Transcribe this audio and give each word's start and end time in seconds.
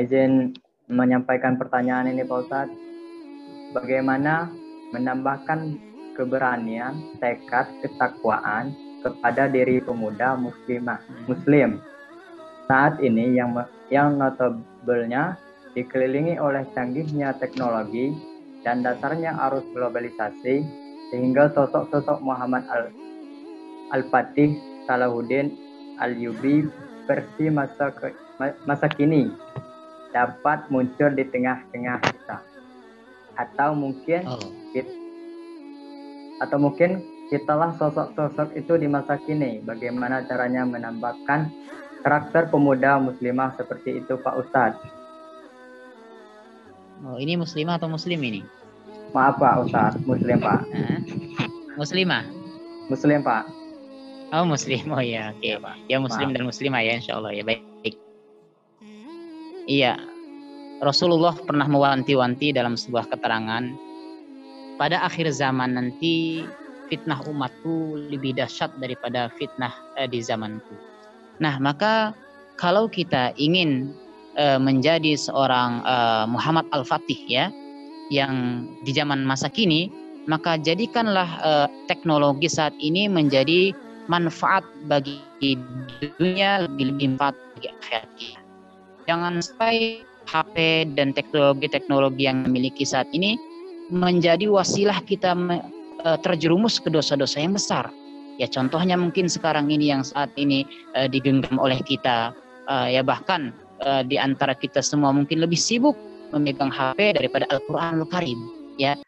Izin 0.00 0.54
menyampaikan 0.90 1.56
pertanyaan 1.56 2.10
ini 2.10 2.26
Pak 2.26 2.38
Ustadz. 2.44 2.76
Bagaimana 3.74 4.50
menambahkan 4.94 5.78
keberanian, 6.14 7.18
tekad, 7.18 7.66
ketakwaan 7.82 8.70
kepada 9.02 9.50
diri 9.50 9.82
pemuda 9.82 10.38
muslimah, 10.38 11.02
muslim. 11.26 11.82
Saat 12.64 13.02
ini 13.04 13.36
yang 13.36 13.52
yang 13.92 14.16
notabelnya 14.16 15.36
dikelilingi 15.76 16.40
oleh 16.40 16.64
canggihnya 16.72 17.36
teknologi 17.36 18.14
dan 18.64 18.80
dasarnya 18.80 19.36
arus 19.50 19.66
globalisasi 19.76 20.64
sehingga 21.12 21.52
sosok-sosok 21.52 22.24
Muhammad 22.24 22.64
Al 22.72 22.88
Al-Fatih 23.92 24.56
Salahuddin 24.88 25.52
Al-Yubi 26.00 26.64
versi 27.04 27.52
masa 27.52 27.92
ke, 27.92 28.16
masa 28.64 28.88
kini 28.88 29.28
dapat 30.14 30.70
muncul 30.70 31.10
di 31.10 31.26
tengah-tengah 31.26 31.98
kita 31.98 32.38
atau 33.34 33.74
mungkin 33.74 34.22
oh. 34.30 34.38
kita, 34.70 34.94
atau 36.38 36.58
mungkin 36.62 37.02
kitalah 37.34 37.74
sosok-sosok 37.74 38.54
itu 38.54 38.78
di 38.78 38.86
masa 38.86 39.18
kini 39.18 39.58
bagaimana 39.66 40.22
caranya 40.30 40.62
menambahkan 40.62 41.50
karakter 42.06 42.46
pemuda 42.46 43.02
muslimah 43.02 43.58
seperti 43.58 43.98
itu 43.98 44.14
Pak 44.22 44.38
Ustadz 44.38 45.02
Oh, 47.04 47.20
ini 47.20 47.36
muslimah 47.36 47.76
atau 47.76 47.90
muslim 47.92 48.16
ini? 48.24 48.40
Maaf 49.12 49.36
Pak 49.36 49.68
Ustadz, 49.68 50.00
muslim 50.08 50.40
Pak. 50.40 50.64
Muslimah? 51.76 52.24
Muslim 52.88 53.20
Pak. 53.20 53.44
Oh 54.32 54.48
muslim, 54.48 54.88
oh 54.88 55.04
ya, 55.04 55.36
oke. 55.36 55.44
Okay. 55.44 55.52
Ya, 55.52 55.56
Pak. 55.60 55.76
ya 55.84 55.96
muslim 56.00 56.32
Maaf. 56.32 56.36
dan 56.40 56.44
muslimah 56.48 56.80
ya, 56.80 56.92
insya 56.96 57.20
Allah 57.20 57.36
ya 57.36 57.44
baik. 57.44 57.94
Iya, 59.64 59.96
Rasulullah 60.84 61.34
pernah 61.34 61.66
mewanti-wanti 61.66 62.52
dalam 62.52 62.76
sebuah 62.76 63.08
keterangan 63.08 63.64
pada 64.76 65.02
akhir 65.02 65.32
zaman 65.32 65.74
nanti 65.74 66.44
fitnah 66.92 67.24
umatku 67.24 67.96
lebih 68.12 68.36
dahsyat 68.36 68.76
daripada 68.78 69.32
fitnah 69.40 69.72
eh, 69.96 70.06
di 70.06 70.20
zamanku. 70.20 70.76
Nah, 71.40 71.58
maka 71.58 72.14
kalau 72.60 72.86
kita 72.86 73.34
ingin 73.40 73.90
eh, 74.38 74.60
menjadi 74.60 75.18
seorang 75.18 75.82
eh, 75.82 76.24
Muhammad 76.30 76.68
Al-Fatih 76.70 77.20
ya 77.26 77.48
yang 78.12 78.66
di 78.84 78.92
zaman 78.92 79.24
masa 79.24 79.48
kini, 79.48 79.88
maka 80.28 80.60
jadikanlah 80.60 81.28
eh, 81.40 81.68
teknologi 81.88 82.46
saat 82.46 82.74
ini 82.78 83.08
menjadi 83.08 83.72
manfaat 84.06 84.64
bagi 84.84 85.20
dunia 85.40 86.68
lebih 86.68 86.92
lebih 86.92 87.16
manfaat 87.16 87.36
bagi 87.56 87.68
akhirat 87.72 88.08
kita. 88.20 88.40
Jangan 89.04 89.32
sampai 89.40 90.04
HP 90.34 90.90
dan 90.98 91.14
teknologi-teknologi 91.14 92.26
yang 92.26 92.42
memiliki 92.42 92.82
saat 92.82 93.06
ini 93.14 93.38
menjadi 93.94 94.50
wasilah 94.50 94.98
kita 95.06 95.38
e, 96.02 96.08
terjerumus 96.26 96.82
ke 96.82 96.90
dosa-dosa 96.90 97.38
yang 97.38 97.54
besar. 97.54 97.86
Ya 98.34 98.50
contohnya 98.50 98.98
mungkin 98.98 99.30
sekarang 99.30 99.70
ini 99.70 99.94
yang 99.94 100.02
saat 100.02 100.34
ini 100.34 100.66
uh, 100.98 101.06
digenggam 101.06 101.54
oleh 101.54 101.78
kita, 101.86 102.34
uh, 102.66 102.86
ya 102.90 103.06
bahkan 103.06 103.54
uh, 103.86 104.02
di 104.02 104.18
antara 104.18 104.58
kita 104.58 104.82
semua 104.82 105.14
mungkin 105.14 105.38
lebih 105.38 105.54
sibuk 105.54 105.94
memegang 106.34 106.74
HP 106.74 107.14
daripada 107.14 107.46
Al-Quranul 107.54 108.10
Karim. 108.10 108.38
Ya, 108.74 108.98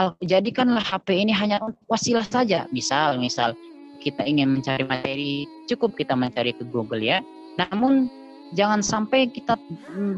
Al 0.00 0.16
jadikanlah 0.24 0.80
HP 0.80 1.12
ini 1.12 1.32
hanya 1.36 1.60
wasilah 1.92 2.24
saja. 2.24 2.64
Misal, 2.72 3.20
misal 3.20 3.52
kita 4.00 4.24
ingin 4.24 4.56
mencari 4.56 4.84
materi, 4.88 5.44
cukup 5.68 5.92
kita 6.00 6.16
mencari 6.16 6.56
ke 6.56 6.64
Google 6.72 7.04
ya. 7.04 7.20
Namun 7.60 8.08
jangan 8.54 8.80
sampai 8.80 9.28
kita 9.28 9.58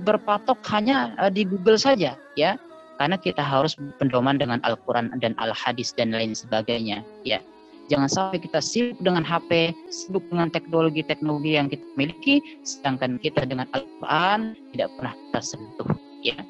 berpatok 0.05 0.61
hanya 0.71 1.17
uh, 1.19 1.33
di 1.33 1.43
Google 1.49 1.81
saja 1.81 2.15
ya. 2.39 2.61
Karena 2.97 3.21
kita 3.21 3.45
harus 3.45 3.77
pendoman 4.01 4.41
dengan 4.41 4.57
Al-Quran 4.65 5.13
dan 5.21 5.37
Al-Hadis 5.37 5.93
dan 5.93 6.17
lain 6.17 6.33
sebagainya 6.33 7.05
ya. 7.29 7.45
Jangan 7.93 8.09
sampai 8.09 8.41
kita 8.41 8.59
sibuk 8.59 8.99
dengan 9.05 9.21
HP 9.21 9.77
sibuk 9.93 10.25
dengan 10.33 10.49
teknologi-teknologi 10.49 11.61
yang 11.61 11.69
kita 11.69 11.85
miliki 11.95 12.41
sedangkan 12.65 13.21
kita 13.21 13.45
dengan 13.45 13.69
Al-Quran 13.77 14.57
tidak 14.73 14.89
pernah 14.97 15.13
kita 15.13 15.41
sentuh 15.45 15.89
ya. 16.25 16.41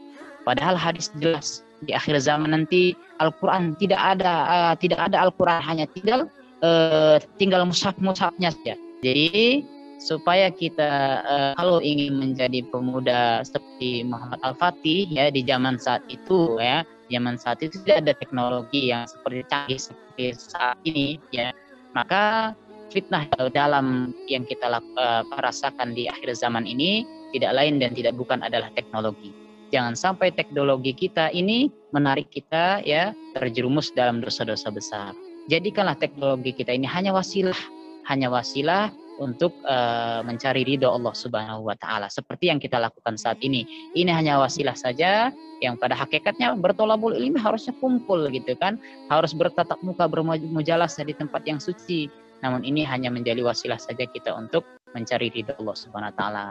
Padahal 0.47 0.79
hadis 0.79 1.11
jelas 1.19 1.67
di 1.83 1.93
akhir 1.93 2.23
zaman 2.23 2.55
nanti 2.55 2.95
Al-Quran 3.19 3.75
tidak 3.77 3.99
ada 3.99 4.33
uh, 4.47 4.75
tidak 4.79 5.03
ada 5.03 5.27
Al-Quran 5.29 5.61
hanya 5.61 5.85
tinggal 5.93 6.31
uh, 6.63 7.19
tinggal 7.37 7.67
mushaf-mushafnya 7.67 8.55
saja. 8.55 8.75
Jadi 9.05 9.67
supaya 9.97 10.53
kita 10.53 11.23
uh, 11.25 11.53
kalau 11.57 11.81
ingin 11.81 12.21
menjadi 12.21 12.61
pemuda 12.69 13.41
seperti 13.43 14.05
Muhammad 14.05 14.41
Al-Fatih 14.45 15.09
ya 15.09 15.33
di 15.33 15.41
zaman 15.43 15.81
saat 15.81 16.05
itu 16.12 16.61
ya 16.61 16.84
zaman 17.09 17.41
saat 17.41 17.65
itu 17.65 17.81
tidak 17.84 18.05
ada 18.05 18.12
teknologi 18.19 18.93
yang 18.93 19.09
seperti 19.09 19.41
canggih 19.49 19.81
seperti 19.81 20.25
saat 20.37 20.77
ini 20.84 21.17
ya 21.33 21.51
maka 21.97 22.53
fitnah 22.93 23.27
dalam 23.51 24.15
yang 24.31 24.47
kita 24.47 24.69
uh, 24.69 25.23
rasakan 25.43 25.97
di 25.97 26.07
akhir 26.07 26.37
zaman 26.37 26.69
ini 26.69 27.05
tidak 27.34 27.53
lain 27.57 27.83
dan 27.83 27.93
tidak 27.93 28.15
bukan 28.15 28.41
adalah 28.41 28.71
teknologi. 28.73 29.34
Jangan 29.75 29.99
sampai 29.99 30.31
teknologi 30.31 30.95
kita 30.95 31.34
ini 31.34 31.67
menarik 31.91 32.31
kita 32.31 32.87
ya 32.87 33.11
terjerumus 33.34 33.91
dalam 33.91 34.23
dosa-dosa 34.23 34.71
besar. 34.71 35.11
Jadikanlah 35.51 35.99
teknologi 35.99 36.55
kita 36.55 36.71
ini 36.71 36.87
hanya 36.87 37.11
wasilah 37.11 37.59
hanya 38.07 38.31
wasilah 38.31 38.95
untuk 39.19 39.53
uh, 39.65 40.21
mencari 40.25 40.62
ridho 40.65 40.88
Allah 40.88 41.15
Subhanahu 41.16 41.69
wa 41.69 41.77
taala 41.77 42.09
seperti 42.12 42.53
yang 42.53 42.60
kita 42.60 42.77
lakukan 42.77 43.16
saat 43.16 43.41
ini. 43.41 43.65
Ini 43.97 44.10
hanya 44.12 44.41
wasilah 44.41 44.77
saja 44.77 45.32
yang 45.65 45.81
pada 45.81 45.97
hakikatnya 45.97 46.53
bertolabul 46.60 47.16
ilmi 47.16 47.41
harusnya 47.41 47.72
kumpul 47.81 48.28
gitu 48.28 48.53
kan, 48.60 48.77
harus 49.09 49.32
bertatap 49.32 49.81
muka 49.81 50.04
bermujalas 50.09 51.00
di 51.00 51.15
tempat 51.16 51.43
yang 51.49 51.60
suci. 51.60 52.12
Namun 52.44 52.62
ini 52.69 52.84
hanya 52.84 53.09
menjadi 53.09 53.41
wasilah 53.41 53.81
saja 53.81 54.04
kita 54.04 54.37
untuk 54.37 54.65
mencari 54.93 55.33
ridho 55.33 55.56
Allah 55.56 55.77
Subhanahu 55.77 56.12
wa 56.12 56.16
taala. 56.16 56.47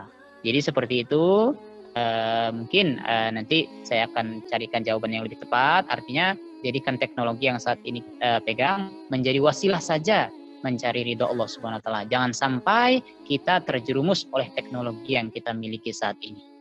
Jadi 0.45 0.59
seperti 0.61 0.95
itu 1.05 1.53
uh, 1.97 2.49
mungkin 2.53 3.01
uh, 3.01 3.29
nanti 3.33 3.65
saya 3.85 4.05
akan 4.09 4.45
carikan 4.49 4.81
jawaban 4.81 5.13
yang 5.13 5.23
lebih 5.25 5.41
tepat. 5.41 5.85
Artinya 5.89 6.33
jadikan 6.65 6.97
teknologi 6.97 7.45
yang 7.45 7.61
saat 7.61 7.77
ini 7.85 8.01
uh, 8.21 8.41
pegang 8.41 8.89
menjadi 9.13 9.37
wasilah 9.37 9.81
saja 9.81 10.33
mencari 10.65 11.05
ridho 11.05 11.29
Allah 11.29 11.45
Subhanahu 11.45 11.77
wa 11.77 11.83
taala. 11.85 12.01
Jangan 12.09 12.33
sampai 12.33 13.05
kita 13.29 13.61
terjerumus 13.61 14.25
oleh 14.33 14.49
teknologi 14.57 15.13
yang 15.13 15.29
kita 15.29 15.53
miliki 15.53 15.93
saat 15.93 16.17
ini. 16.25 16.54